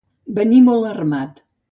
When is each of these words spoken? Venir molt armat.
Venir 0.37 0.61
molt 0.69 0.87
armat. 0.93 1.37